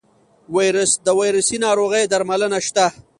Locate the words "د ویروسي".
1.05-1.57